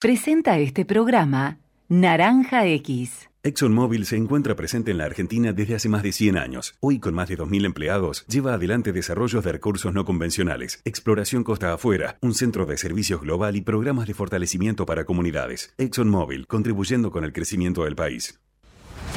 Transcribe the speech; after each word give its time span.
Presenta 0.00 0.58
este 0.58 0.86
programa 0.86 1.58
Naranja 1.90 2.64
X. 2.64 3.28
ExxonMobil 3.42 4.06
se 4.06 4.16
encuentra 4.16 4.56
presente 4.56 4.92
en 4.92 4.96
la 4.96 5.04
Argentina 5.04 5.52
desde 5.52 5.74
hace 5.74 5.90
más 5.90 6.02
de 6.02 6.12
100 6.12 6.38
años. 6.38 6.74
Hoy, 6.80 7.00
con 7.00 7.12
más 7.12 7.28
de 7.28 7.36
2.000 7.36 7.66
empleados, 7.66 8.24
lleva 8.26 8.54
adelante 8.54 8.94
desarrollos 8.94 9.44
de 9.44 9.52
recursos 9.52 9.92
no 9.92 10.06
convencionales, 10.06 10.80
exploración 10.86 11.44
costa 11.44 11.74
afuera, 11.74 12.16
un 12.22 12.32
centro 12.32 12.64
de 12.64 12.78
servicios 12.78 13.20
global 13.20 13.56
y 13.56 13.60
programas 13.60 14.06
de 14.06 14.14
fortalecimiento 14.14 14.86
para 14.86 15.04
comunidades. 15.04 15.74
ExxonMobil, 15.76 16.46
contribuyendo 16.46 17.10
con 17.10 17.24
el 17.24 17.34
crecimiento 17.34 17.84
del 17.84 17.94
país. 17.94 18.40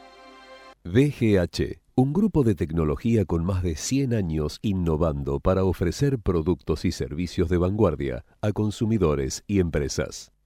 DGH, 0.83 1.79
un 1.95 2.13
grupo 2.13 2.43
de 2.43 2.55
tecnología 2.55 3.25
con 3.25 3.43
más 3.43 3.63
de 3.63 3.75
100 3.75 4.13
años 4.13 4.59
innovando 4.61 5.39
para 5.39 5.63
ofrecer 5.63 6.19
productos 6.19 6.85
y 6.85 6.91
servicios 6.91 7.49
de 7.49 7.57
vanguardia 7.57 8.23
a 8.41 8.51
consumidores 8.51 9.43
y 9.47 9.59
empresas. 9.59 10.31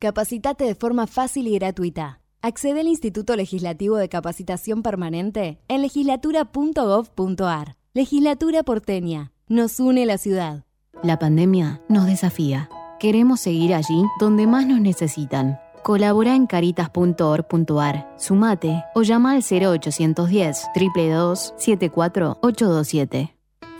Capacitate 0.00 0.62
de 0.62 0.76
forma 0.76 1.08
fácil 1.08 1.48
y 1.48 1.58
gratuita. 1.58 2.20
Accede 2.40 2.80
al 2.80 2.86
Instituto 2.86 3.34
Legislativo 3.34 3.96
de 3.96 4.08
Capacitación 4.08 4.84
Permanente 4.84 5.58
en 5.66 5.82
legislatura.gov.ar. 5.82 7.76
Legislatura 7.94 8.62
porteña. 8.62 9.32
Nos 9.48 9.80
une 9.80 10.06
la 10.06 10.18
ciudad. 10.18 10.64
La 11.02 11.18
pandemia 11.18 11.80
nos 11.88 12.06
desafía. 12.06 12.70
Queremos 13.00 13.40
seguir 13.40 13.74
allí 13.74 14.04
donde 14.20 14.46
más 14.46 14.66
nos 14.66 14.80
necesitan. 14.80 15.58
Colabora 15.82 16.36
en 16.36 16.46
caritas.org.ar, 16.46 18.14
sumate 18.18 18.84
o 18.94 19.02
llama 19.02 19.32
al 19.32 19.42
0810 19.42 20.66
322 20.74 21.54
74827. 21.56 23.37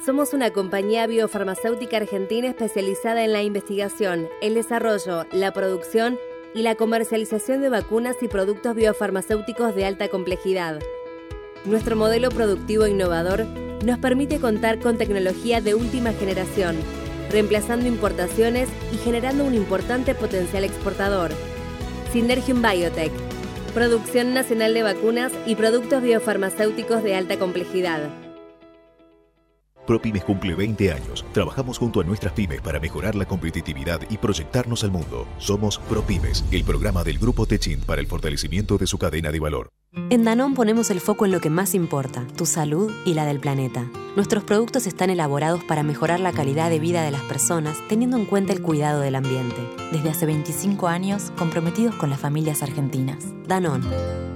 Somos 0.09 0.33
una 0.33 0.51
compañía 0.55 1.07
biofarmacéutica 1.07 1.99
argentina 1.99 2.49
especializada 2.49 3.27
en 3.27 3.35
la 3.35 3.43
investigación, 3.43 4.27
el 4.41 4.55
desarrollo, 4.55 5.27
la 5.33 5.53
producción 5.53 6.19
y 6.55 6.63
la 6.63 6.77
comercialización 6.77 7.61
de 7.61 7.69
vacunas 7.69 8.17
y 8.23 8.29
productos 8.29 8.75
biofarmacéuticos 8.75 9.75
de 9.75 9.85
alta 9.85 10.09
complejidad. 10.09 10.81
Nuestro 11.67 11.95
modelo 11.95 12.31
productivo 12.31 12.87
innovador 12.87 13.45
nos 13.85 13.99
permite 13.99 14.41
contar 14.41 14.79
con 14.79 14.97
tecnología 14.97 15.61
de 15.61 15.75
última 15.75 16.15
generación, 16.15 16.77
reemplazando 17.31 17.87
importaciones 17.87 18.71
y 18.91 18.97
generando 18.97 19.45
un 19.45 19.53
importante 19.53 20.15
potencial 20.15 20.65
exportador. 20.65 21.33
Synergium 22.15 22.63
Biotech, 22.63 23.13
producción 23.75 24.33
nacional 24.33 24.73
de 24.73 24.85
vacunas 24.85 25.33
y 25.45 25.55
productos 25.55 26.03
biofarmacéuticos 26.03 27.03
de 27.03 27.15
alta 27.15 27.39
complejidad. 27.39 28.09
ProPymes 29.89 30.23
cumple 30.23 30.55
20 30.55 30.93
años. 30.93 31.25
Trabajamos 31.33 31.79
junto 31.79 32.03
a 32.03 32.05
nuestras 32.05 32.35
pymes 32.35 32.61
para 32.61 32.79
mejorar 32.79 33.15
la 33.15 33.25
competitividad 33.25 34.03
y 34.11 34.19
proyectarnos 34.19 34.85
al 34.85 34.91
mundo. 34.91 35.27
Somos 35.39 35.79
ProPymes, 35.89 36.45
el 36.53 36.63
programa 36.63 37.05
del 37.05 37.19
Grupo 37.19 37.47
Techint 37.47 37.85
para 37.87 38.03
el 38.03 38.07
fortalecimiento 38.07 38.77
de 38.77 38.87
su 38.87 38.99
cadena 38.99 39.33
de 39.33 39.41
valor. 39.41 39.71
En 40.11 40.25
Danón 40.25 40.53
ponemos 40.53 40.91
el 40.91 41.01
foco 41.01 41.25
en 41.25 41.33
lo 41.33 41.41
que 41.41 41.49
más 41.49 41.75
importa, 41.75 42.27
tu 42.37 42.45
salud 42.45 42.93
y 43.07 43.15
la 43.15 43.25
del 43.25 43.41
planeta. 43.41 43.91
Nuestros 44.15 44.45
productos 44.45 44.87
están 44.87 45.09
elaborados 45.09 45.65
para 45.65 45.83
mejorar 45.83 46.21
la 46.21 46.33
calidad 46.33 46.69
de 46.69 46.81
vida 46.81 47.03
de 47.03 47.11
las 47.11 47.23
personas 47.23 47.79
teniendo 47.89 48.19
en 48.19 48.27
cuenta 48.27 48.53
el 48.53 48.61
cuidado 48.61 49.01
del 49.01 49.15
ambiente. 49.15 49.57
Desde 49.91 50.11
hace 50.11 50.27
25 50.27 50.87
años, 50.87 51.33
comprometidos 51.39 51.95
con 51.95 52.11
las 52.11 52.21
familias 52.21 52.63
argentinas. 52.63 53.25
Danón. 53.47 54.28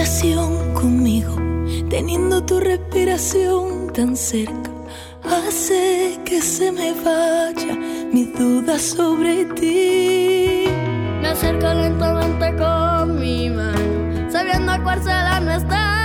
Habitación 0.00 0.72
conmigo, 0.72 1.36
teniendo 1.90 2.42
tu 2.42 2.58
respiración 2.58 3.92
tan 3.92 4.16
cerca. 4.16 4.70
Hace 5.24 6.18
que 6.24 6.40
se 6.40 6.72
me 6.72 6.94
vaya 6.94 7.76
mi 8.10 8.24
duda 8.24 8.78
sobre 8.78 9.44
ti. 9.44 10.64
Me 11.20 11.28
acerco 11.28 11.74
lentamente 11.74 12.56
con 12.56 13.20
mi 13.20 13.50
mano, 13.50 14.30
sabiendo 14.30 14.72
cuál 14.82 15.02
será 15.02 15.38
nuestra 15.40 15.99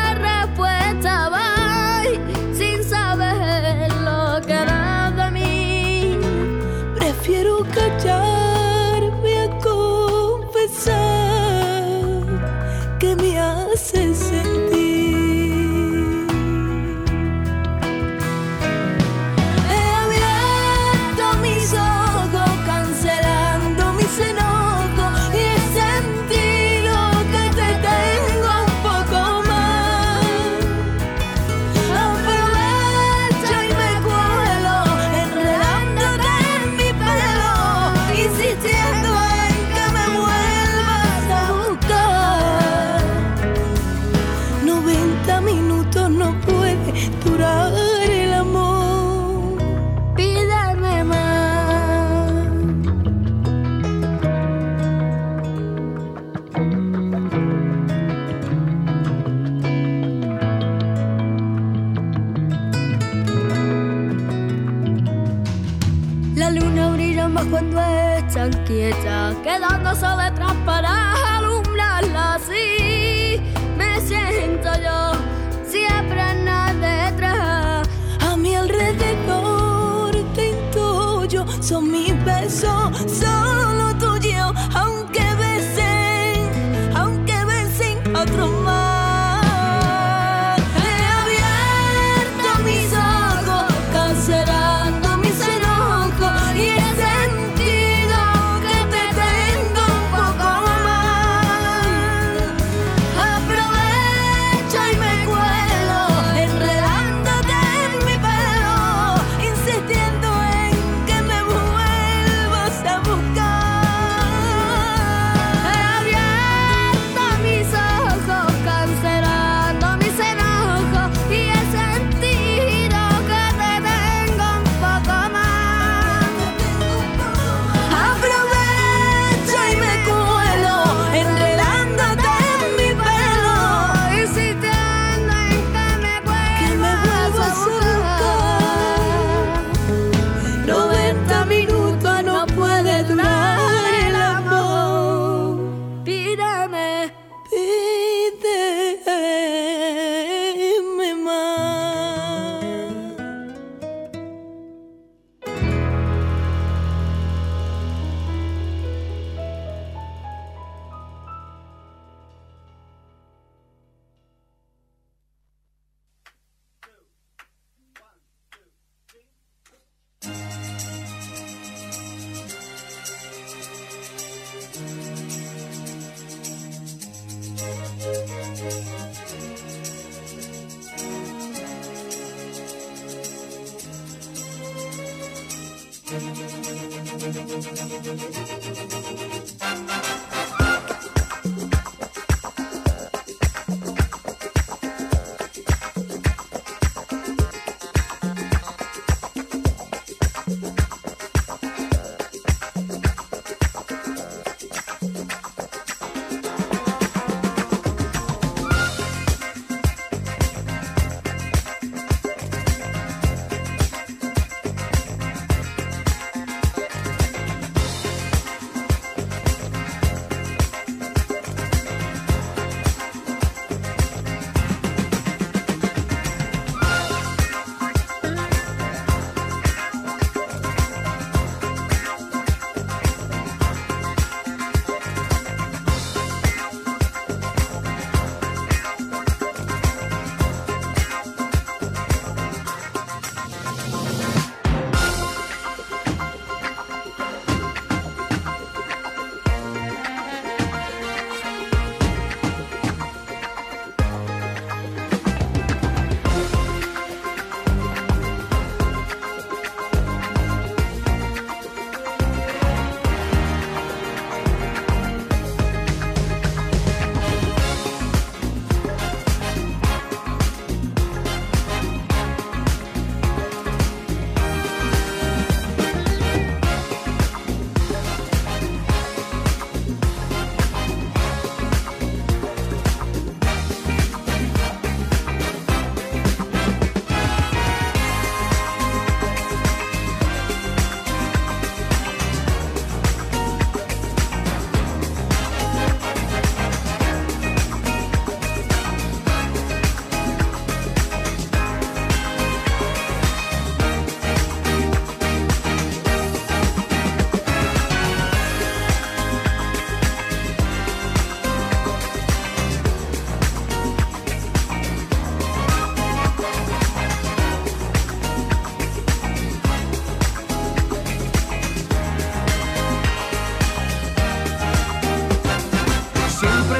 quieta, 68.66 69.36
quedando 69.44 69.96
sola. 69.96 70.25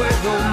puedo 0.00 0.49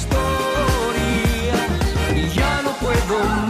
misma 0.00 0.18
historia. 0.90 1.58
Y 2.14 2.28
ya 2.34 2.62
no 2.62 2.72
puedo 2.78 3.24
más, 3.24 3.49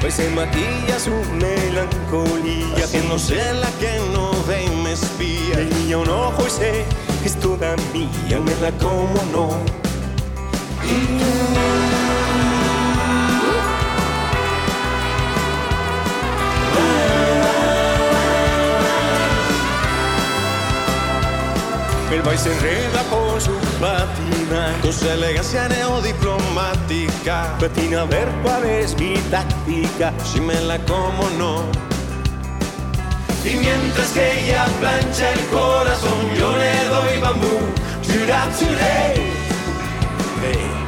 Pues 0.00 0.14
se 0.14 0.30
maquilla 0.30 0.98
su 0.98 1.10
melancolía 1.34 2.86
sé 3.18 3.52
la 3.54 3.70
que 3.78 4.00
no 4.12 4.30
ve 4.48 4.64
y 4.64 4.70
me 4.82 4.92
espía. 4.92 5.56
Tenía 5.56 5.98
un 5.98 6.08
ojo 6.08 6.46
y 6.46 6.50
sé 6.50 6.84
que 7.22 7.28
es 7.28 7.38
toda 7.38 7.76
mía 7.92 8.40
Me 8.40 8.54
la 8.62 8.70
como 8.78 9.22
no. 9.32 9.50
El 22.10 22.22
baile 22.22 22.38
se 22.42 22.52
enreda 22.52 23.02
su 23.08 23.19
patina 23.80 24.76
Con 24.82 25.08
elegancia 25.08 25.68
neodiplomática 25.68 27.56
Patina 27.58 28.02
a 28.02 28.04
ver 28.04 28.28
cuál 28.42 28.64
es 28.64 28.96
mi 28.98 29.14
táctica 29.30 30.12
Si 30.24 30.40
me 30.40 30.60
la 30.60 30.78
como 30.84 31.28
no 31.38 31.64
Y 33.44 33.56
mientras 33.56 34.12
que 34.12 34.44
ella 34.44 34.66
plancha 34.80 35.32
el 35.32 35.40
corazón, 35.46 36.20
yo 36.38 36.56
le 36.58 36.84
doy 36.88 37.20
bambú. 37.22 37.58
Chura, 38.02 38.46
churé. 38.58 39.14
Hey. 40.42 40.80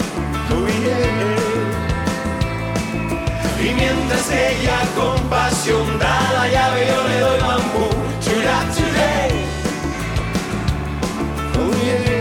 Y 3.59 3.75
mientras 3.75 4.31
ella 4.31 4.79
con 4.95 5.19
pasión 5.31 5.99
da 5.99 6.33
la 6.35 6.49
llave, 6.49 6.87
yo 6.89 7.09
le 7.09 7.21
doy 7.21 7.41
bambú. 7.41 7.89
Chura, 8.21 8.57
churé. 8.75 9.13
Oh 11.59 11.73
yeah. 11.85 12.12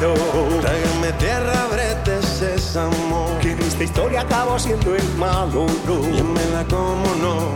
Haciendo. 0.00 0.60
Tráigame 0.60 1.12
tierra, 1.18 1.66
brete, 1.70 2.22
sésamo. 2.22 3.38
Que 3.40 3.52
en 3.52 3.60
esta 3.60 3.84
historia 3.84 4.20
acabo 4.22 4.58
siendo 4.58 4.94
el 4.94 5.08
malo, 5.16 5.66
no. 5.86 6.16
Yo 6.16 6.24
me 6.24 6.44
la 6.52 6.64
como, 6.64 7.06
no. 7.20 7.54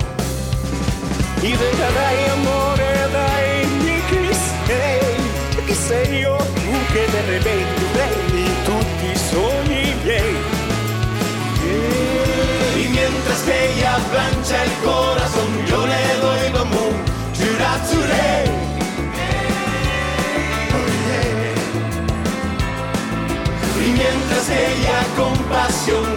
Y 1.42 1.52
de 1.52 1.56
dai 1.56 2.28
amore, 2.32 2.92
dai 3.12 3.66
mi 3.82 4.00
crisi. 4.08 4.52
Che 5.66 5.74
sei 5.74 6.20
io, 6.20 6.36
tu 6.36 6.72
che 6.92 7.06
ne 7.12 7.38
tutti 8.64 9.06
i 9.06 9.16
sogni 9.16 9.94
miei. 10.04 10.36
Yeah. 11.64 12.92
mientras 12.92 13.40
que 13.42 13.72
ella 13.72 13.98
plancha 14.10 14.64
el 14.64 14.72
corazón, 14.84 15.66
yo 15.66 15.86
le 15.86 16.16
doy 16.20 16.52
bambú. 16.52 16.86
Churatsure. 17.32 18.44
Y 18.44 18.53
mientras 23.94 24.50
ella 24.50 25.02
con 25.16 25.34
pasión 25.44 26.13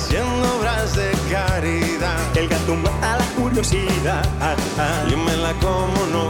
haciendo 0.00 0.56
obras 0.56 0.96
de 0.96 1.10
caridad. 1.30 2.18
El 2.34 2.48
gato 2.48 2.74
mata 2.74 3.18
la 3.18 3.26
curiosidad, 3.36 4.24
ah, 4.40 4.56
ah, 4.78 5.04
yo 5.08 5.16
me 5.16 5.36
la 5.36 5.52
como 5.54 6.00
no. 6.14 6.26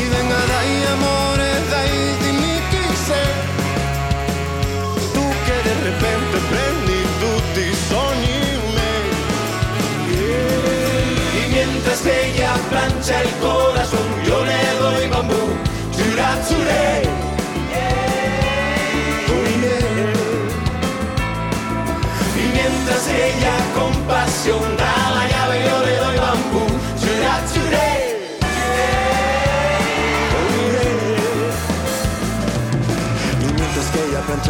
Y 0.00 0.02
venga 0.14 0.40
dai 0.52 0.72
amore, 0.94 1.50
dai 1.72 1.94
sei 3.06 3.32
Tu 5.14 5.24
che 5.44 5.56
de 5.68 5.74
repente 5.88 6.36
prendi 6.50 6.98
tutti 7.22 7.66
miei. 8.20 8.58
Y 11.38 11.42
mientras 11.54 12.00
que 12.00 12.14
ella 12.28 12.52
plancha 12.70 13.22
el 13.22 13.30
corazón, 13.46 14.08
yo 14.26 14.44
le 14.44 14.62
doy 14.80 15.08
bambú. 15.08 15.42
Churatsure. 15.96 17.11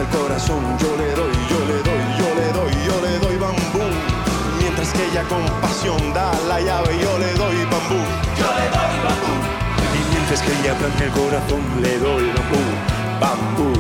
Corazón, 0.06 0.62
yo 0.78 0.96
le 0.96 1.10
doy, 1.12 1.32
yo 1.50 1.58
le 1.66 1.78
doy, 1.82 2.02
yo 2.18 2.28
le 2.34 2.46
doy, 2.52 2.72
yo 2.86 3.00
le 3.00 3.18
doy 3.18 3.36
bambú. 3.36 3.84
Mientras 4.58 4.92
que 4.92 5.04
ella 5.10 5.22
con 5.28 5.44
pasión 5.60 6.12
da 6.14 6.32
la 6.48 6.60
llave, 6.60 6.98
yo 6.98 7.18
le 7.18 7.32
doy 7.34 7.56
bambú. 7.70 8.00
Yo 8.38 8.48
le 8.58 8.66
doy 8.74 8.94
bambú. 9.04 9.32
Y 9.94 10.14
mientras 10.14 10.40
que 10.42 10.52
ella 10.60 10.74
plancha 10.74 11.04
el 11.04 11.10
corazón, 11.12 11.62
le 11.82 11.98
doy 11.98 12.24
bambú, 12.36 12.62
bambú, 13.20 13.70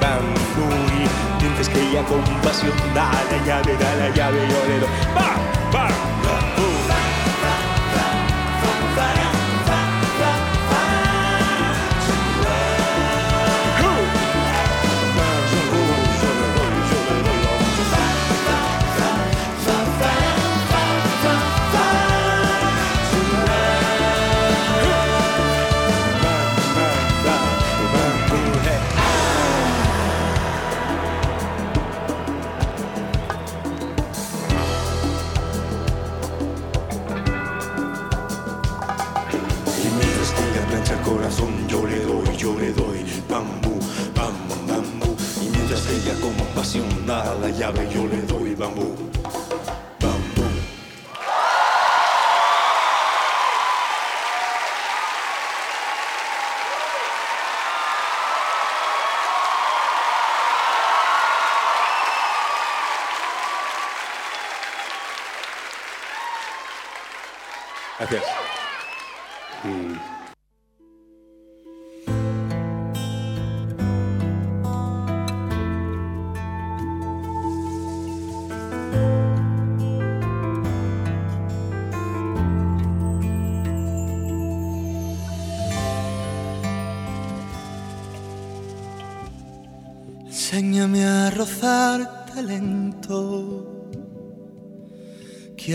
bambú. 0.00 0.66
Y 0.96 1.42
mientras 1.42 1.68
que 1.68 1.80
ella 1.80 2.02
con 2.04 2.22
pasión 2.42 2.72
da 2.94 3.10
la 3.30 3.38
llave, 3.46 3.76
da 3.76 3.94
la 3.96 4.08
llave, 4.14 4.40
yo 4.48 4.60
le 4.68 4.80
doy 4.80 4.90
ba, 5.14 5.36
ba, 5.72 5.88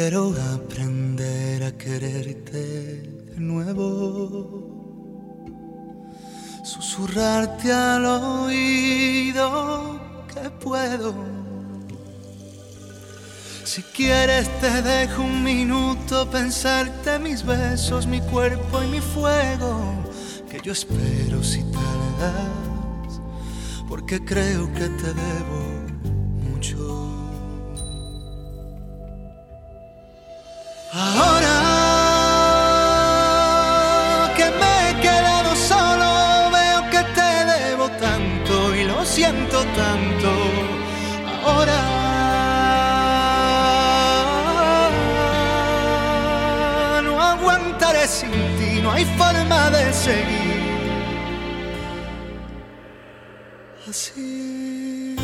Quiero 0.04 0.36
aprender 0.54 1.64
a 1.64 1.72
quererte 1.78 2.58
de 2.58 3.40
nuevo. 3.40 3.88
Susurrarte 6.66 7.72
al 7.72 8.06
oído 8.06 10.02
que 10.28 10.50
puedo. 10.50 11.16
Si 13.64 13.82
quieres 13.82 14.50
te 14.60 14.82
dejo 14.82 15.22
un 15.22 15.42
minuto 15.42 16.30
pensarte 16.30 17.18
mis 17.18 17.46
besos, 17.46 18.06
mi 18.06 18.20
cuerpo 18.20 18.84
y 18.84 18.88
mi 18.88 19.00
fuego. 19.00 20.04
Que 20.50 20.60
yo 20.60 20.74
espero 20.74 21.42
si 21.42 21.64
tardas, 21.72 23.22
porque 23.88 24.20
creo 24.26 24.68
que 24.74 24.90
te 24.90 25.14
debo 25.14 25.83
hay 49.04 49.18
forma 49.18 49.70
de 49.70 49.94
seguir. 49.94 50.64
Así. 53.90 55.16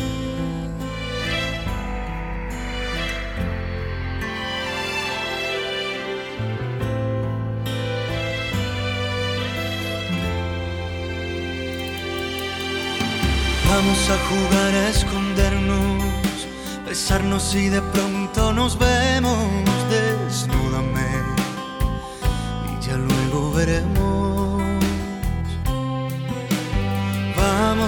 Vamos 13.68 14.10
a 14.10 14.18
jugar 14.28 14.74
a 14.74 14.88
escondernos, 14.88 16.02
besarnos 16.86 17.54
y 17.54 17.68
de 17.68 17.80
pronto 17.80 18.52
nos 18.52 18.78
vemos. 18.78 18.99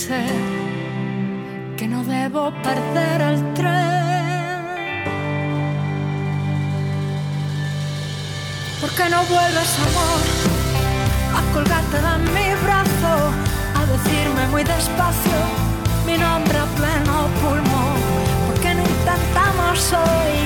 ser, 0.00 0.32
que 1.76 1.86
no 1.86 2.02
debo 2.04 2.52
perder 2.62 3.20
el 3.20 3.38
tren. 3.52 4.64
¿Por 8.80 8.90
qué 8.96 9.06
no 9.14 9.20
vuelves, 9.34 9.70
amor, 9.86 10.20
a 11.38 11.42
colgarte 11.52 11.98
de 12.06 12.14
mi 12.34 12.48
brazo, 12.64 13.14
a 13.78 13.82
decirme 13.94 14.42
muy 14.52 14.64
despacio 14.64 15.40
mi 16.06 16.16
nombre 16.16 16.56
a 16.58 16.66
pleno 16.78 17.16
pulmón? 17.40 17.98
¿Por 18.46 18.56
qué 18.62 18.70
no 18.74 18.82
intentamos 18.96 19.78
hoy 20.04 20.36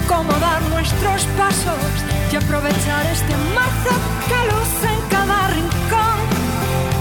acomodar 0.00 0.60
nuestros 0.74 1.20
pasos 1.40 1.92
y 2.32 2.36
aprovechar 2.42 3.02
este 3.16 3.34
mazo 3.58 3.94
que 4.28 4.38
luce 4.50 4.88
en 4.96 5.02
cada 5.14 5.38
rincón? 5.58 6.18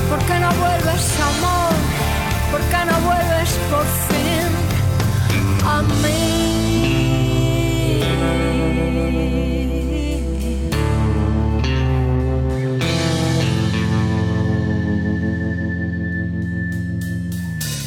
¿Por 0.10 0.20
qué 0.28 0.36
no 0.44 0.50
vuelves, 0.64 1.06
amor? 1.32 1.75
¿Por 2.56 2.64
qué 2.70 2.86
no 2.90 2.98
vuelves 3.02 3.52
por 3.70 3.86
fin 4.08 4.50
a 5.68 5.82
mí? 6.02 6.22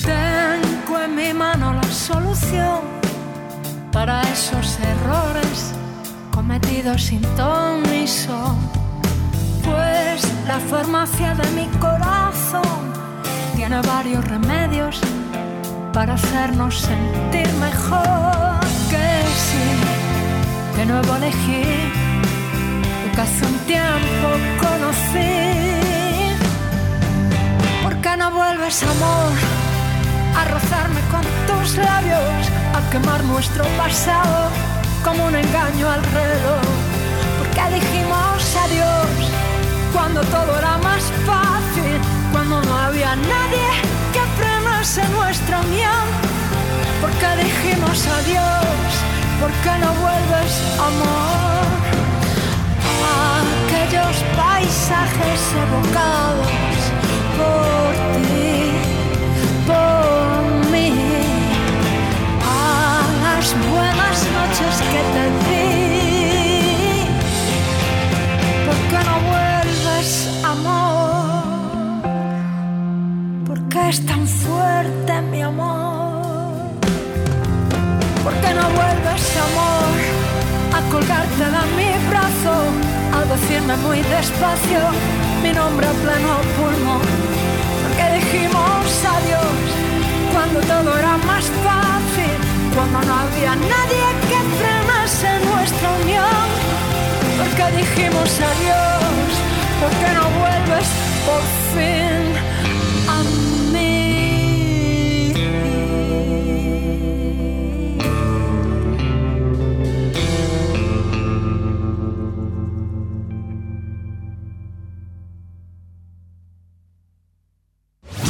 Tengo 0.04 1.00
en 1.00 1.16
mi 1.16 1.33
mano 1.33 1.72
la 1.72 1.83
solución 1.85 2.81
para 3.90 4.20
esos 4.24 4.78
errores 4.81 5.72
cometidos 6.31 7.04
sin 7.04 7.22
ton 7.37 7.83
ni 7.85 8.07
son. 8.07 8.59
Pues 9.64 10.31
la 10.46 10.61
farmacia 10.61 11.35
de 11.37 11.50
mi 11.52 11.66
corazón 11.78 12.88
tiene 13.68 13.87
varios 13.87 14.24
remedios 14.24 14.98
para 15.92 16.14
hacernos 16.14 16.74
sentir 16.74 17.52
mejor. 17.61 18.61
Que 18.90 19.07
sí, 19.44 19.66
de 20.78 20.87
nuevo 20.87 21.16
elegí 21.16 21.64
que 23.14 23.20
hace 23.20 23.44
un 23.44 23.59
tiempo 23.66 24.28
conocí. 24.59 25.35
¿Por 27.83 27.94
qué 27.96 28.16
no 28.16 28.31
vuelves, 28.31 28.83
amor, 28.85 29.33
a 30.35 30.44
rozarme 30.46 31.00
con 31.12 31.24
tus 31.48 31.76
labios, 31.76 32.40
a 32.74 32.90
quemar 32.90 33.22
nuestro 33.24 33.64
pasado 33.76 34.48
como 35.04 35.26
un 35.26 35.35
engaño 35.35 35.90
al 35.90 36.02
reloj? 36.04 36.64
¿Por 37.38 37.48
qué 37.54 37.74
dijimos 37.74 38.57
adiós 38.64 39.48
cuando 39.92 40.20
todo 40.22 40.59
era 40.59 40.78
más 40.78 41.02
fácil, 41.26 41.88
había 42.88 43.14
nadie 43.16 43.68
que 44.14 44.22
frenase 44.38 45.03
nuestra 45.09 45.61
unión? 45.61 46.05
¿Por 47.03 47.11
qué 47.20 47.31
dijimos 47.44 48.07
adiós? 48.07 48.90
¿Por 49.40 49.51
qué 49.62 49.72
no 49.83 49.92
vuelves, 50.05 50.53
amor? 50.88 51.66
Aquellos 53.44 54.16
paisajes 54.37 55.40
evocados 55.64 56.79
por 57.38 57.90
ti, 58.22 58.72
por 59.70 60.70
mí, 60.72 60.92
a 62.42 63.03
las 63.24 63.46
buenas 63.70 64.18
noches 64.37 64.74
que 64.92 65.01
te 65.14 65.24
di. 65.44 65.88
¿Por 73.88 73.94
qué 73.94 74.01
es 74.01 74.07
tan 74.07 74.27
fuerte 74.27 75.20
mi 75.33 75.40
amor? 75.40 76.20
¿Por 78.22 78.35
qué 78.35 78.53
no 78.53 78.64
vuelves, 78.79 79.24
amor? 79.48 79.96
agarrarte 80.79 81.46
de 81.57 81.64
mi 81.79 81.90
brazo, 82.11 82.55
al 83.16 83.27
decirme 83.31 83.77
muy 83.79 84.01
despacio 84.03 84.81
mi 85.42 85.53
nombre 85.53 85.87
a 85.87 85.92
pleno 86.05 86.35
pulmón. 86.57 87.01
Porque 87.83 88.07
dijimos 88.18 88.85
adiós 89.16 89.64
cuando 90.35 90.61
todo 90.61 90.98
era 90.98 91.16
más 91.31 91.44
fácil, 91.64 92.37
cuando 92.74 92.98
no 93.09 93.14
había 93.22 93.55
nadie 93.57 94.07
que 94.29 94.40
frenase 94.59 95.31
nuestra 95.51 95.88
unión. 96.03 96.46
Porque 97.38 97.64
dijimos 97.79 98.31
adiós, 98.53 99.31
porque 99.81 100.09
no 100.12 100.24
vuelves 100.40 100.88
por 101.24 101.42
fin 101.72 102.08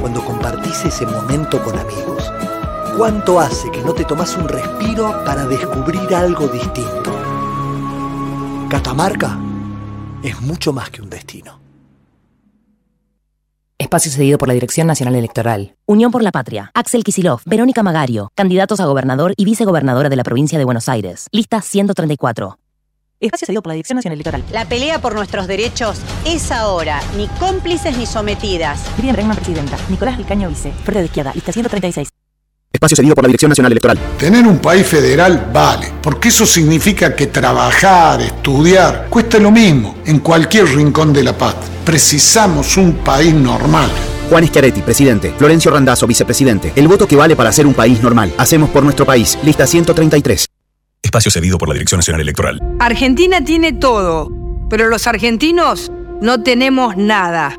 cuando 0.00 0.24
compartís 0.24 0.84
ese 0.84 1.06
momento 1.06 1.62
con 1.62 1.78
amigos. 1.78 2.32
¿Cuánto 2.96 3.40
hace 3.40 3.70
que 3.70 3.82
no 3.82 3.92
te 3.92 4.04
tomas 4.04 4.36
un 4.36 4.48
respiro 4.48 5.22
para 5.24 5.46
descubrir 5.46 6.14
algo 6.14 6.48
distinto? 6.48 7.12
Catamarca 8.68 9.38
es 10.22 10.40
mucho 10.40 10.72
más 10.72 10.90
que 10.90 11.02
un 11.02 11.10
destino. 11.10 11.60
Espacio 13.78 14.10
cedido 14.10 14.38
por 14.38 14.48
la 14.48 14.54
Dirección 14.54 14.86
Nacional 14.86 15.14
Electoral. 15.14 15.76
Unión 15.86 16.10
por 16.10 16.22
la 16.22 16.32
Patria. 16.32 16.70
Axel 16.74 17.04
Kisilov, 17.04 17.42
Verónica 17.44 17.82
Magario, 17.82 18.32
candidatos 18.34 18.80
a 18.80 18.86
gobernador 18.86 19.34
y 19.36 19.44
vicegobernadora 19.44 20.08
de 20.08 20.16
la 20.16 20.24
provincia 20.24 20.58
de 20.58 20.64
Buenos 20.64 20.88
Aires. 20.88 21.28
Lista 21.30 21.60
134. 21.60 22.58
Espacio 23.18 23.46
cedido 23.46 23.62
por 23.62 23.70
la 23.70 23.74
Dirección 23.74 23.96
Nacional 23.96 24.16
Electoral. 24.16 24.44
La 24.52 24.66
pelea 24.66 25.00
por 25.00 25.14
nuestros 25.14 25.46
derechos 25.46 25.98
es 26.26 26.52
ahora, 26.52 27.00
ni 27.16 27.28
cómplices 27.38 27.96
ni 27.96 28.04
sometidas. 28.04 28.80
Miriam 28.98 29.14
Bregman, 29.14 29.36
presidenta. 29.36 29.78
Nicolás 29.88 30.18
Vilcaño, 30.18 30.50
vice. 30.50 30.72
Frente 30.84 31.00
de 31.00 31.04
izquierda, 31.06 31.32
lista 31.34 31.52
136. 31.52 32.08
Espacio 32.70 32.96
cedido 32.96 33.14
por 33.14 33.24
la 33.24 33.28
Dirección 33.28 33.48
Nacional 33.48 33.72
Electoral. 33.72 33.98
Tener 34.18 34.46
un 34.46 34.58
país 34.58 34.86
federal 34.86 35.48
vale, 35.50 35.92
porque 36.02 36.28
eso 36.28 36.44
significa 36.44 37.16
que 37.16 37.28
trabajar, 37.28 38.20
estudiar, 38.20 39.06
cuesta 39.08 39.38
lo 39.38 39.50
mismo 39.50 39.94
en 40.04 40.18
cualquier 40.18 40.66
rincón 40.66 41.14
de 41.14 41.24
la 41.24 41.32
paz. 41.32 41.56
Precisamos 41.86 42.76
un 42.76 42.96
país 42.96 43.32
normal. 43.32 43.90
Juan 44.28 44.46
Schiaretti, 44.46 44.82
presidente. 44.82 45.32
Florencio 45.38 45.70
Randazzo, 45.70 46.06
vicepresidente. 46.06 46.72
El 46.76 46.86
voto 46.86 47.08
que 47.08 47.16
vale 47.16 47.34
para 47.34 47.50
ser 47.50 47.66
un 47.66 47.72
país 47.72 48.02
normal. 48.02 48.34
Hacemos 48.36 48.68
por 48.68 48.82
nuestro 48.82 49.06
país. 49.06 49.38
Lista 49.42 49.66
133. 49.66 50.45
Espacio 51.06 51.30
cedido 51.30 51.58
por 51.58 51.68
la 51.68 51.74
Dirección 51.74 51.98
Nacional 51.98 52.20
Electoral. 52.20 52.60
Argentina 52.78 53.42
tiene 53.42 53.72
todo, 53.72 54.30
pero 54.68 54.88
los 54.88 55.06
argentinos 55.06 55.90
no 56.20 56.42
tenemos 56.42 56.96
nada. 56.96 57.56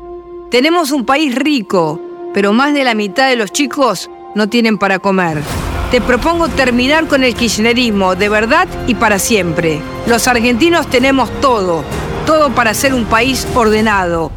Tenemos 0.50 0.90
un 0.92 1.04
país 1.04 1.34
rico, 1.34 2.00
pero 2.32 2.52
más 2.52 2.74
de 2.74 2.84
la 2.84 2.94
mitad 2.94 3.28
de 3.28 3.36
los 3.36 3.52
chicos 3.52 4.10
no 4.34 4.48
tienen 4.48 4.78
para 4.78 4.98
comer. 4.98 5.42
Te 5.90 6.00
propongo 6.00 6.48
terminar 6.48 7.06
con 7.06 7.24
el 7.24 7.34
kirchnerismo 7.34 8.14
de 8.14 8.28
verdad 8.28 8.68
y 8.86 8.94
para 8.94 9.18
siempre. 9.18 9.80
Los 10.06 10.28
argentinos 10.28 10.88
tenemos 10.90 11.30
todo, 11.40 11.82
todo 12.26 12.54
para 12.54 12.74
ser 12.74 12.94
un 12.94 13.06
país 13.06 13.46
ordenado. 13.54 14.30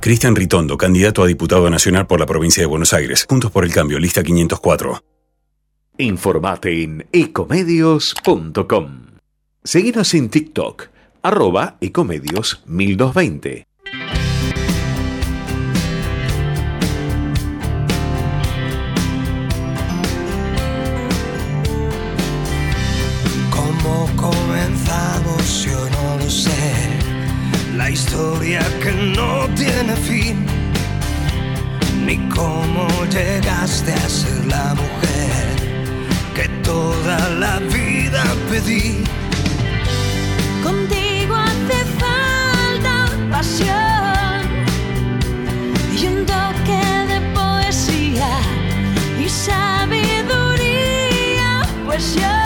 Cristian 0.00 0.36
Ritondo, 0.36 0.76
candidato 0.78 1.22
a 1.22 1.26
diputado 1.26 1.68
nacional 1.68 2.06
por 2.06 2.20
la 2.20 2.26
provincia 2.26 2.62
de 2.62 2.66
Buenos 2.66 2.92
Aires. 2.92 3.26
Juntos 3.28 3.50
por 3.50 3.64
el 3.64 3.72
cambio, 3.72 3.98
lista 3.98 4.22
504. 4.22 5.02
Informate 6.00 6.82
en 6.82 7.06
ecomedios.com. 7.12 9.02
Seguinos 9.62 10.14
en 10.14 10.30
TikTok, 10.30 10.84
arroba 11.20 11.76
ecomedios 11.82 12.62
1220. 12.64 13.66
¿Cómo 23.50 24.08
comenzamos? 24.16 25.64
Yo 25.64 25.90
no 25.90 26.16
lo 26.16 26.30
sé. 26.30 26.50
La 27.76 27.90
historia 27.90 28.62
que 28.82 28.92
no 29.14 29.46
tiene 29.54 29.94
fin. 29.96 30.46
Ni 32.06 32.16
cómo 32.30 32.88
llegaste 33.12 33.92
a 33.92 34.08
ser 34.08 34.46
la 34.46 34.74
mujer 34.74 35.49
toda 36.70 37.18
la 37.42 37.54
vida 37.76 38.22
pedí. 38.48 38.84
Contigo 40.66 41.34
hace 41.48 41.78
falta 42.02 42.94
pasión 43.34 44.40
y 45.98 46.00
un 46.12 46.18
toque 46.34 46.82
de 47.10 47.18
poesía 47.38 48.32
y 49.22 49.24
sabiduría, 49.48 49.90
pues 51.86 52.04
yo 52.22 52.38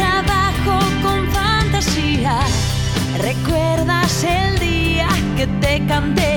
trabajo 0.00 0.74
con 1.04 1.18
fantasía. 1.38 2.34
¿Recuerdas 3.28 4.12
el 4.24 4.58
día 4.58 5.08
que 5.36 5.46
te 5.62 5.74
canté? 5.86 6.32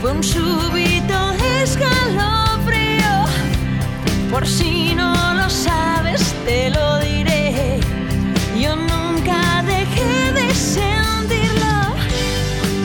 Fue 0.00 0.10
un 0.18 0.22
súbito 0.22 1.18
escalofrío. 1.62 2.45
Por 4.36 4.46
si 4.46 4.94
no 4.94 5.14
lo 5.32 5.48
sabes, 5.48 6.34
te 6.44 6.68
lo 6.68 6.98
diré. 6.98 7.80
Yo 8.60 8.76
nunca 8.76 9.62
dejé 9.62 10.32
de 10.34 10.54
sentirlo. 10.54 11.76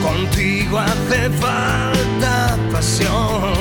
Contigo 0.02 0.78
hace 0.78 1.28
falta 1.44 2.56
pasión. 2.72 3.52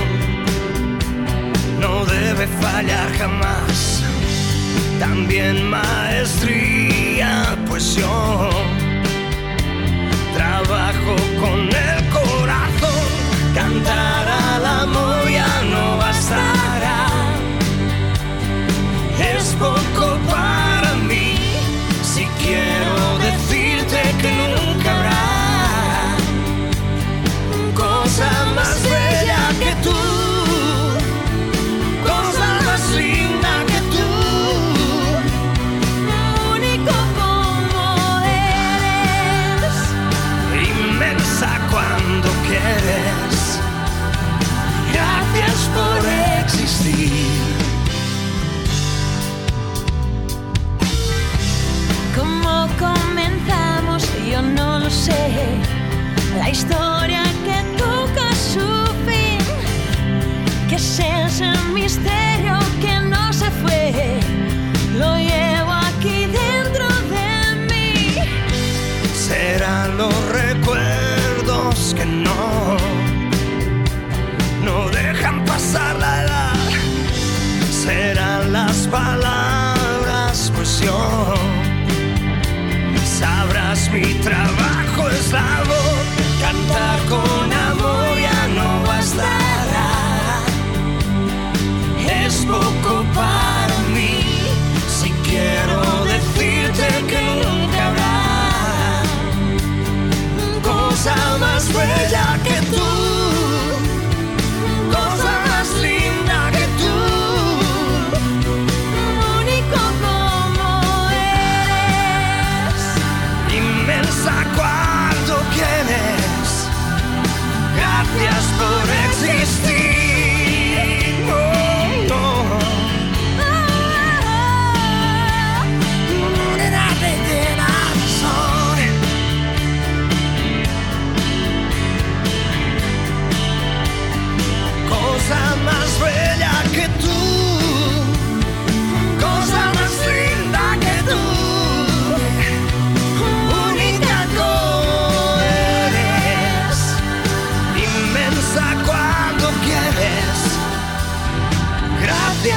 No 1.82 2.06
debe 2.06 2.48
fallar 2.62 3.12
jamás. 3.20 4.02
También 4.98 5.70
maestría, 5.70 7.58
pues 7.68 7.96
yo 7.96 8.50
trabajo 10.34 11.16
con 11.42 11.60
el 11.68 12.10
corazón. 12.10 13.04
Cantar 13.54 14.30
al 14.30 14.66
amor 14.66 15.31
Es 19.62 19.68
poco 19.68 20.18
para 20.28 20.51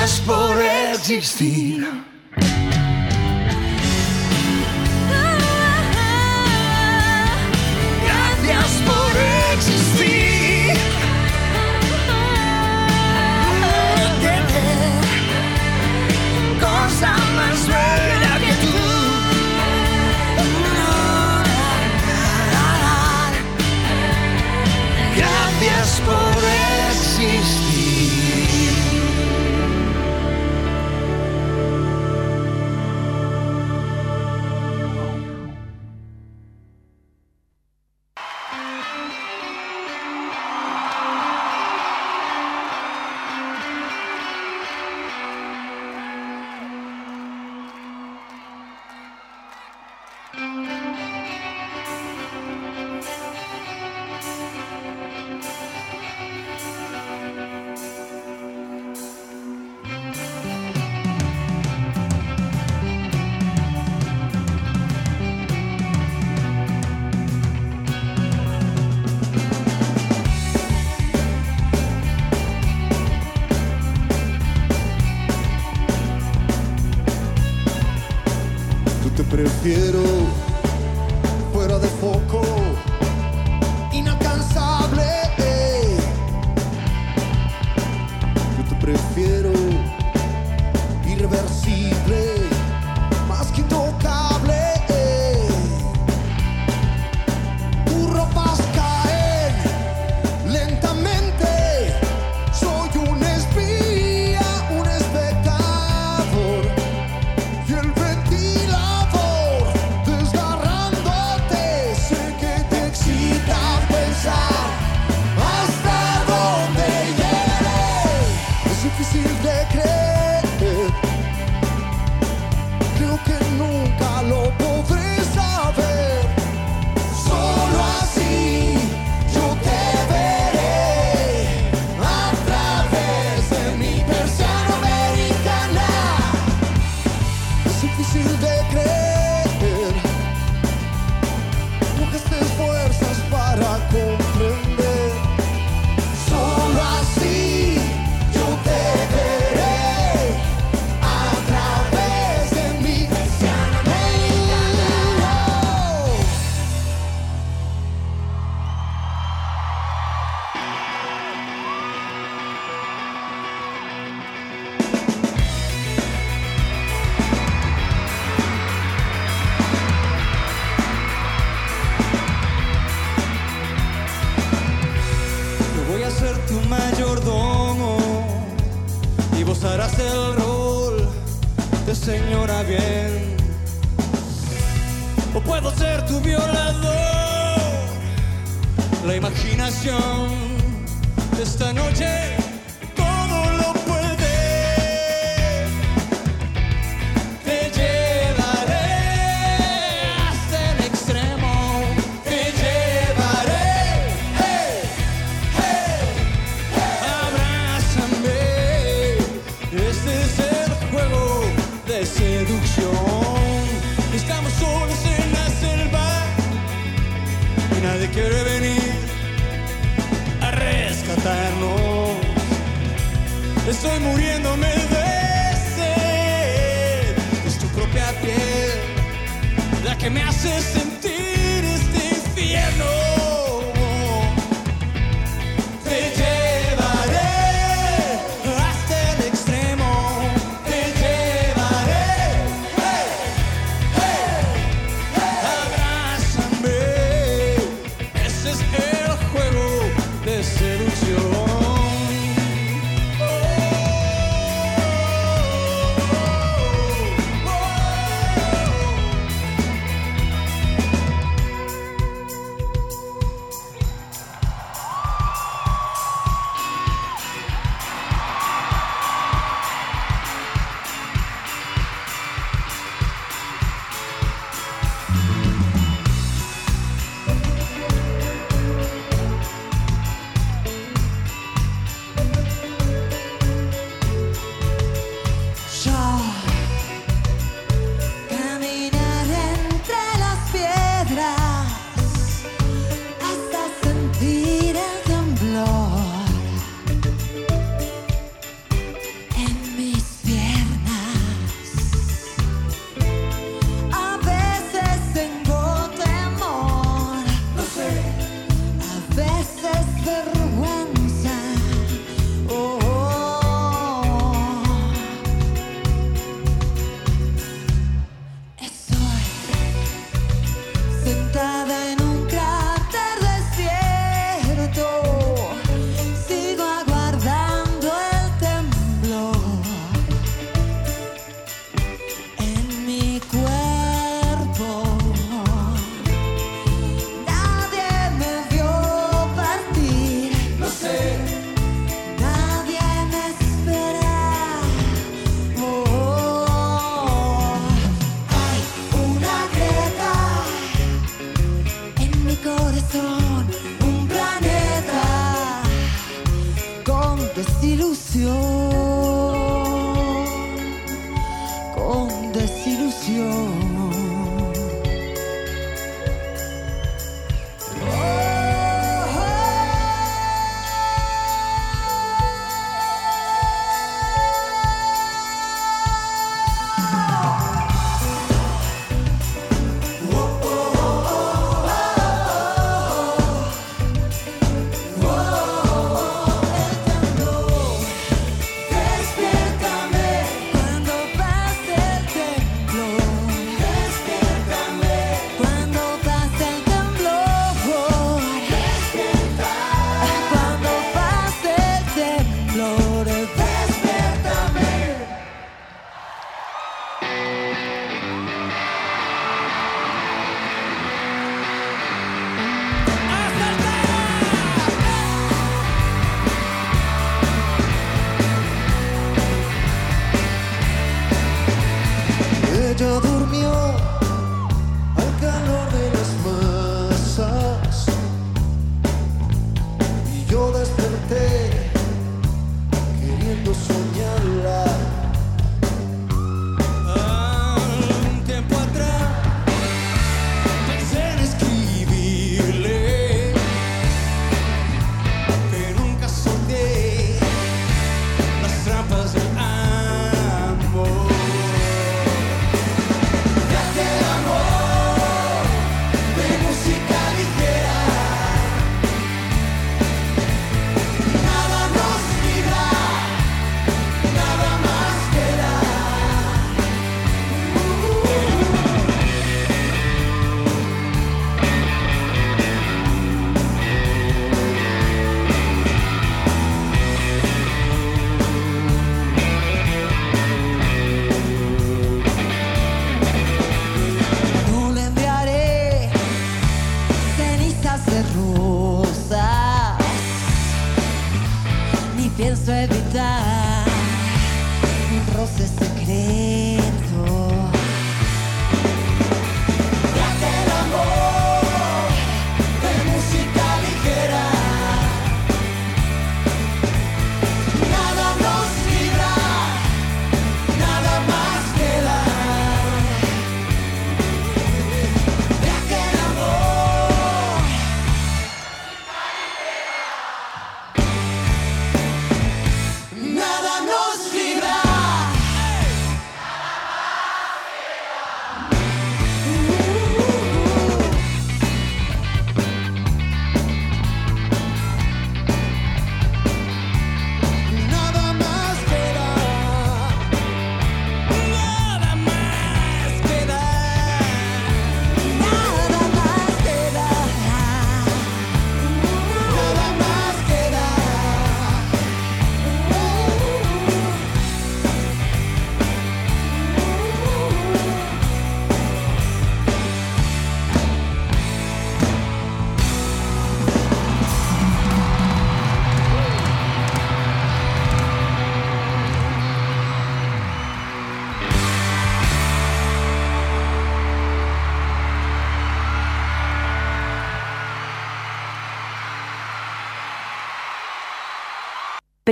Gracias 0.05 0.21
por 0.27 0.61
existir. 0.61 2.05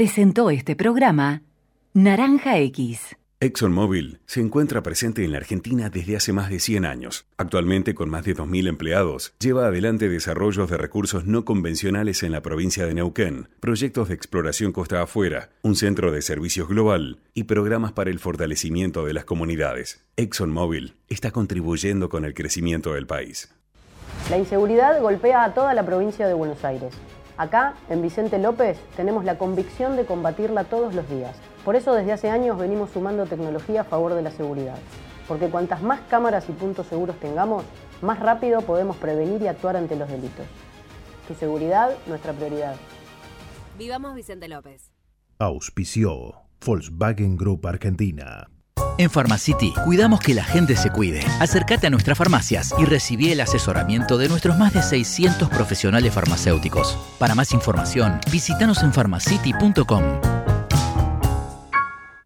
Presentó 0.02 0.50
este 0.50 0.74
programa 0.74 1.42
Naranja 1.94 2.58
X. 2.58 3.16
ExxonMobil 3.38 4.18
se 4.26 4.40
encuentra 4.40 4.82
presente 4.82 5.24
en 5.24 5.30
la 5.30 5.38
Argentina 5.38 5.90
desde 5.90 6.16
hace 6.16 6.32
más 6.32 6.50
de 6.50 6.58
100 6.58 6.84
años. 6.86 7.24
Actualmente, 7.36 7.94
con 7.94 8.10
más 8.10 8.24
de 8.24 8.34
2.000 8.34 8.66
empleados, 8.66 9.32
lleva 9.38 9.66
adelante 9.66 10.08
desarrollos 10.08 10.68
de 10.68 10.76
recursos 10.76 11.26
no 11.26 11.44
convencionales 11.44 12.24
en 12.24 12.32
la 12.32 12.42
provincia 12.42 12.84
de 12.84 12.94
Neuquén, 12.94 13.48
proyectos 13.60 14.08
de 14.08 14.14
exploración 14.14 14.72
costa 14.72 15.00
afuera, 15.00 15.50
un 15.62 15.76
centro 15.76 16.10
de 16.10 16.20
servicios 16.20 16.66
global 16.66 17.20
y 17.32 17.44
programas 17.44 17.92
para 17.92 18.10
el 18.10 18.18
fortalecimiento 18.18 19.06
de 19.06 19.12
las 19.12 19.24
comunidades. 19.24 20.04
ExxonMobil 20.16 20.96
está 21.10 21.30
contribuyendo 21.30 22.08
con 22.08 22.24
el 22.24 22.34
crecimiento 22.34 22.94
del 22.94 23.06
país. 23.06 23.54
La 24.30 24.36
inseguridad 24.36 25.00
golpea 25.00 25.44
a 25.44 25.54
toda 25.54 25.74
la 25.74 25.86
provincia 25.86 26.26
de 26.26 26.34
Buenos 26.34 26.64
Aires. 26.64 26.92
Acá, 27.36 27.74
en 27.88 28.02
Vicente 28.02 28.38
López, 28.38 28.78
tenemos 28.96 29.24
la 29.24 29.38
convicción 29.38 29.96
de 29.96 30.04
combatirla 30.04 30.64
todos 30.64 30.94
los 30.94 31.08
días. 31.08 31.36
Por 31.64 31.76
eso 31.76 31.94
desde 31.94 32.12
hace 32.12 32.28
años 32.28 32.58
venimos 32.58 32.90
sumando 32.90 33.26
tecnología 33.26 33.82
a 33.82 33.84
favor 33.84 34.14
de 34.14 34.22
la 34.22 34.30
seguridad. 34.30 34.76
Porque 35.26 35.48
cuantas 35.48 35.82
más 35.82 36.00
cámaras 36.10 36.48
y 36.48 36.52
puntos 36.52 36.86
seguros 36.86 37.16
tengamos, 37.20 37.64
más 38.02 38.18
rápido 38.18 38.60
podemos 38.62 38.96
prevenir 38.96 39.40
y 39.42 39.48
actuar 39.48 39.76
ante 39.76 39.96
los 39.96 40.08
delitos. 40.08 40.46
Tu 41.26 41.34
seguridad, 41.34 41.90
nuestra 42.06 42.32
prioridad. 42.32 42.76
Vivamos 43.78 44.14
Vicente 44.14 44.48
López. 44.48 44.92
Auspició 45.38 46.34
Volkswagen 46.64 47.36
Group 47.36 47.66
Argentina. 47.66 48.48
En 48.98 49.10
Pharmacity 49.10 49.72
cuidamos 49.84 50.20
que 50.20 50.34
la 50.34 50.44
gente 50.44 50.76
se 50.76 50.90
cuide. 50.90 51.24
Acércate 51.40 51.86
a 51.86 51.90
nuestras 51.90 52.18
farmacias 52.18 52.74
y 52.78 52.84
recibí 52.84 53.30
el 53.30 53.40
asesoramiento 53.40 54.18
de 54.18 54.28
nuestros 54.28 54.58
más 54.58 54.72
de 54.72 54.82
600 54.82 55.48
profesionales 55.48 56.12
farmacéuticos. 56.12 56.98
Para 57.18 57.34
más 57.34 57.52
información, 57.52 58.20
visítanos 58.30 58.82
en 58.82 58.92
pharmacity.com. 58.92 60.51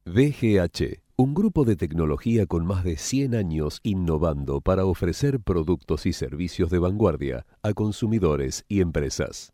DGH, 0.03 0.99
un 1.15 1.33
grupo 1.33 1.63
de 1.63 1.77
tecnología 1.77 2.47
con 2.47 2.65
más 2.65 2.83
de 2.83 2.97
100 2.97 3.33
años 3.35 3.79
innovando 3.81 4.59
para 4.59 4.83
ofrecer 4.83 5.39
productos 5.39 6.05
y 6.05 6.11
servicios 6.11 6.69
de 6.69 6.79
vanguardia 6.79 7.45
a 7.63 7.71
consumidores 7.71 8.65
y 8.67 8.81
empresas. 8.81 9.53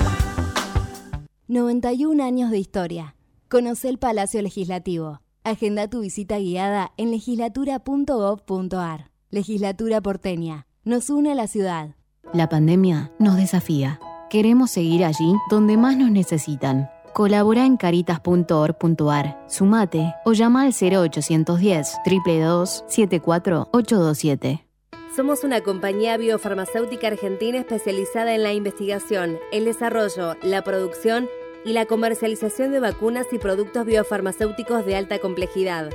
91 1.51 2.23
años 2.23 2.49
de 2.49 2.59
historia. 2.59 3.17
Conoce 3.49 3.89
el 3.89 3.97
Palacio 3.97 4.41
Legislativo. 4.41 5.19
Agenda 5.43 5.89
tu 5.89 5.99
visita 5.99 6.39
guiada 6.39 6.93
en 6.95 7.11
legislatura.gov.ar. 7.11 9.11
Legislatura 9.31 9.99
porteña. 9.99 10.65
Nos 10.85 11.09
une 11.09 11.33
a 11.33 11.35
la 11.35 11.47
ciudad. 11.47 11.97
La 12.31 12.47
pandemia 12.47 13.11
nos 13.19 13.35
desafía. 13.35 13.99
Queremos 14.29 14.71
seguir 14.71 15.03
allí 15.03 15.35
donde 15.49 15.75
más 15.75 15.97
nos 15.97 16.09
necesitan. 16.09 16.89
Colabora 17.13 17.65
en 17.65 17.75
caritas.org.ar, 17.75 19.43
sumate 19.49 20.15
o 20.23 20.31
llama 20.31 20.61
al 20.61 20.71
0810 20.71 21.97
322 22.05 22.85
74827. 22.87 24.71
Somos 25.13 25.43
una 25.43 25.59
compañía 25.59 26.15
biofarmacéutica 26.15 27.07
argentina 27.07 27.59
especializada 27.59 28.33
en 28.33 28.43
la 28.43 28.53
investigación, 28.53 29.39
el 29.51 29.65
desarrollo, 29.65 30.37
la 30.41 30.61
producción 30.61 31.25
y 31.25 31.40
la 31.63 31.85
comercialización 31.85 32.71
de 32.71 32.79
vacunas 32.79 33.27
y 33.31 33.37
productos 33.37 33.85
biofarmacéuticos 33.85 34.83
de 34.85 34.95
alta 34.95 35.19
complejidad. 35.19 35.91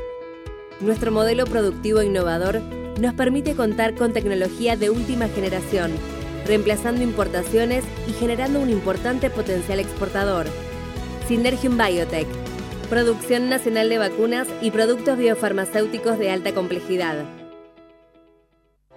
Nuestro 0.80 1.10
modelo 1.10 1.44
productivo 1.44 2.02
innovador 2.02 2.60
nos 3.00 3.14
permite 3.14 3.56
contar 3.56 3.94
con 3.94 4.12
tecnología 4.12 4.76
de 4.76 4.90
última 4.90 5.26
generación, 5.28 5.90
reemplazando 6.46 7.02
importaciones 7.02 7.84
y 8.06 8.12
generando 8.12 8.60
un 8.60 8.70
importante 8.70 9.28
potencial 9.28 9.80
exportador. 9.80 10.46
Synergium 11.26 11.76
Biotech, 11.76 12.28
producción 12.88 13.50
nacional 13.50 13.88
de 13.88 13.98
vacunas 13.98 14.46
y 14.62 14.70
productos 14.70 15.18
biofarmacéuticos 15.18 16.18
de 16.18 16.30
alta 16.30 16.54
complejidad. 16.54 17.24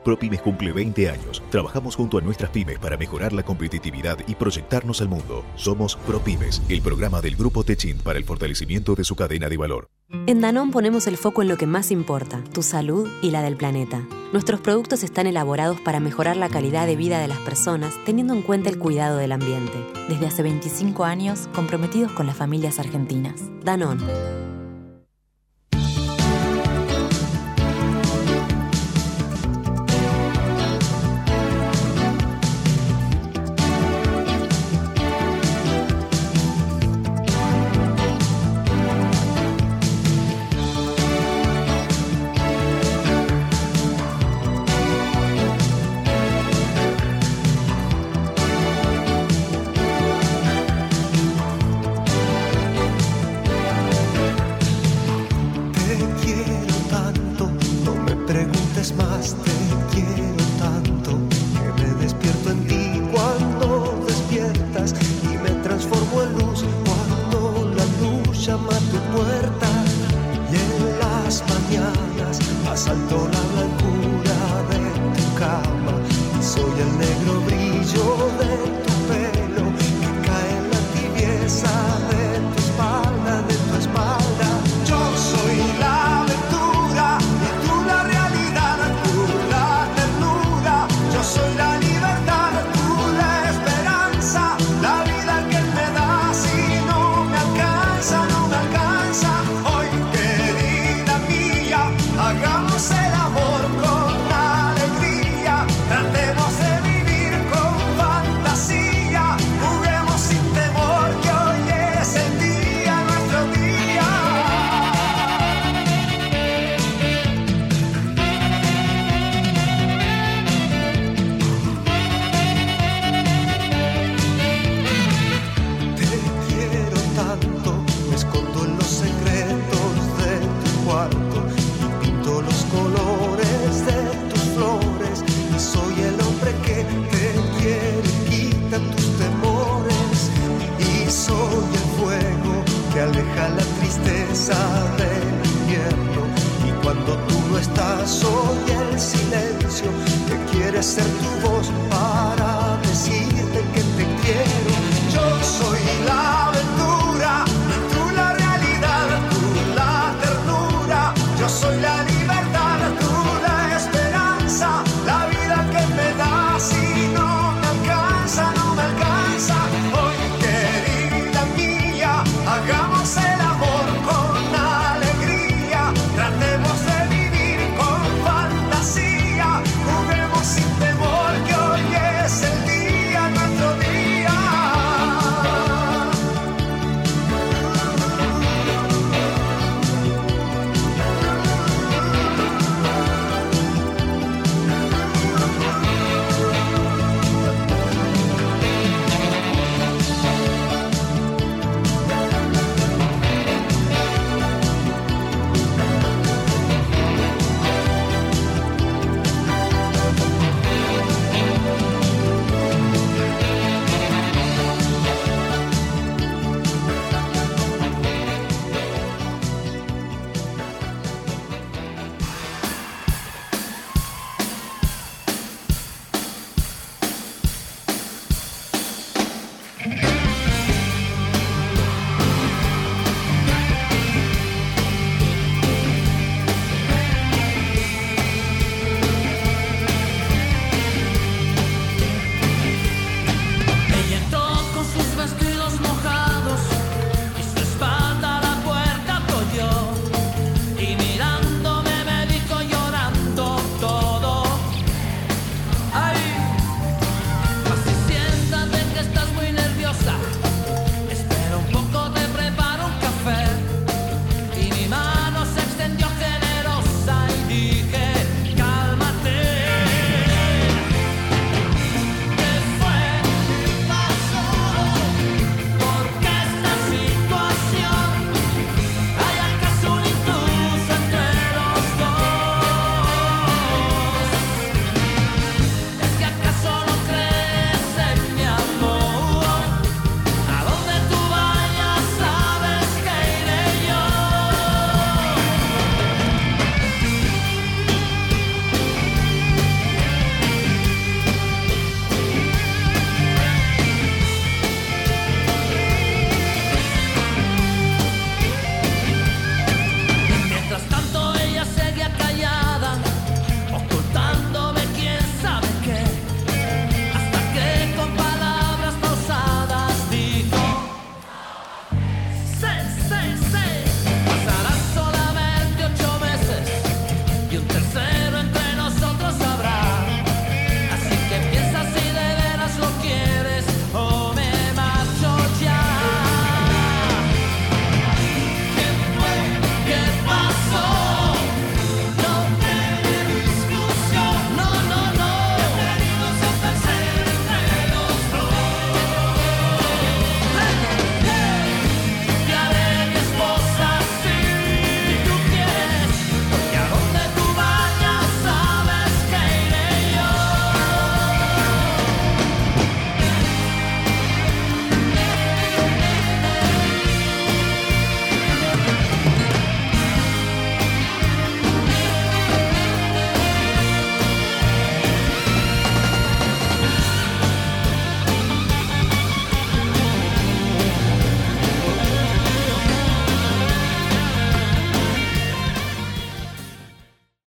ProPymes 0.04 0.42
cumple 0.42 0.72
20 0.72 1.10
años. 1.10 1.44
Trabajamos 1.50 1.96
junto 1.96 2.18
a 2.18 2.22
nuestras 2.22 2.52
pymes 2.52 2.80
para 2.80 2.98
mejorar 2.98 3.34
la 3.34 3.44
competitividad 3.44 4.18
y 4.28 4.36
proyectarnos 4.36 5.02
al 5.02 5.10
mundo. 5.10 5.44
Somos 5.56 5.96
ProPymes, 5.96 6.62
el 6.70 6.82
programa 6.82 7.22
del 7.22 7.36
Grupo 7.36 7.64
Techin 7.64 7.98
para 7.98 8.18
el 8.18 8.26
fortalecimiento 8.26 8.96
de 8.96 9.04
su 9.04 9.16
cadena 9.16 9.50
de 9.50 9.58
valor. 9.58 9.90
En 10.26 10.42
Danón 10.42 10.72
ponemos 10.72 11.06
el 11.06 11.18
foco 11.18 11.44
en 11.44 11.48
lo 11.48 11.58
que 11.58 11.68
más 11.68 11.92
importa, 11.92 12.44
tu 12.52 12.64
salud 12.64 13.08
y 13.22 13.30
la 13.30 13.44
del 13.44 13.58
planeta. 13.58 14.08
Nuestros 14.34 14.60
productos 14.60 15.04
están 15.04 15.28
elaborados 15.28 15.80
para 15.82 16.00
mejorar 16.00 16.36
la 16.36 16.50
calidad 16.50 16.88
de 16.88 16.96
vida 16.96 17.20
de 17.20 17.28
las 17.28 17.40
personas 17.40 17.94
teniendo 18.06 18.34
en 18.34 18.42
cuenta 18.42 18.70
el 18.70 18.80
cuidado 18.80 19.18
del 19.18 19.32
ambiente. 19.32 19.78
Desde 20.08 20.26
hace 20.26 20.42
25 20.42 21.04
años, 21.04 21.48
comprometidos 21.54 22.12
con 22.14 22.26
las 22.26 22.38
familias 22.38 22.80
argentinas. 22.80 23.36
Danón. 23.64 24.49